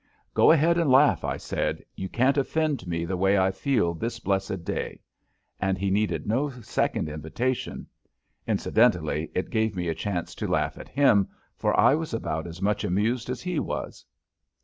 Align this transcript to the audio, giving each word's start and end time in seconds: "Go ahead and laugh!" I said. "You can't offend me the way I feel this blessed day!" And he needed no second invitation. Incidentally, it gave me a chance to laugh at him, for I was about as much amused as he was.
"Go 0.33 0.49
ahead 0.51 0.79
and 0.79 0.89
laugh!" 0.89 1.23
I 1.23 1.37
said. 1.37 1.83
"You 1.95 2.09
can't 2.09 2.35
offend 2.35 2.87
me 2.87 3.05
the 3.05 3.15
way 3.15 3.37
I 3.37 3.51
feel 3.51 3.93
this 3.93 4.19
blessed 4.19 4.63
day!" 4.63 4.99
And 5.59 5.77
he 5.77 5.91
needed 5.91 6.25
no 6.25 6.49
second 6.49 7.07
invitation. 7.07 7.85
Incidentally, 8.47 9.29
it 9.35 9.51
gave 9.51 9.75
me 9.75 9.89
a 9.89 9.93
chance 9.93 10.33
to 10.41 10.47
laugh 10.47 10.79
at 10.79 10.89
him, 10.89 11.27
for 11.55 11.79
I 11.79 11.93
was 11.93 12.15
about 12.15 12.47
as 12.47 12.63
much 12.63 12.83
amused 12.83 13.29
as 13.29 13.43
he 13.43 13.59
was. 13.59 14.03